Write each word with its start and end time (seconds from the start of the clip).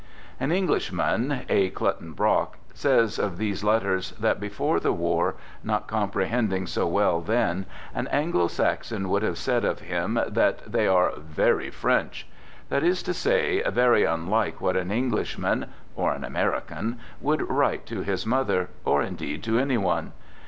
An 0.39 0.51
Englishman, 0.51 1.43
A. 1.47 1.69
Clutton 1.69 2.13
Brock, 2.13 2.57
says 2.73 3.19
of 3.19 3.37
these 3.37 3.63
letters 3.63 4.13
that 4.13 4.39
before 4.39 4.79
the 4.79 4.91
war— 4.91 5.35
not 5.73 5.85
comprehending 5.87 6.65
so 6.65 6.87
well 6.87 7.21
then— 7.21 7.67
an 7.93 8.07
Anglo 8.07 8.47
Saxon 8.47 9.09
would 9.09 9.21
have 9.21 9.37
said 9.37 9.63
of 9.63 9.87
them 9.87 10.19
that 10.27 10.65
they 10.71 10.87
are" 10.87 11.11
very 11.37 11.69
French"; 11.69 12.25
that 12.69 12.83
is 12.83 13.03
to 13.03 13.13
say, 13.13 13.61
very 13.69 14.03
unlike 14.03 14.59
what 14.59 14.75
an 14.75 14.89
Englishman 14.89 15.67
(or 15.95 16.11
an 16.13 16.23
Ameri 16.23 16.65
can) 16.65 16.97
would 17.21 17.47
write 17.47 17.85
to 17.85 18.01
his 18.01 18.25
mother, 18.25 18.71
or 18.83 19.03
indeed 19.03 19.43
to 19.43 19.59
any 19.59 19.77
one. 19.77 20.13